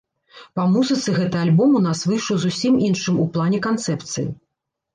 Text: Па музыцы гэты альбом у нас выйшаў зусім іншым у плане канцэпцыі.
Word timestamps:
Па 0.59 0.63
музыцы 0.75 1.13
гэты 1.17 1.37
альбом 1.45 1.75
у 1.81 1.83
нас 1.87 1.99
выйшаў 2.09 2.41
зусім 2.47 2.81
іншым 2.89 3.23
у 3.27 3.29
плане 3.39 3.63
канцэпцыі. 3.69 4.29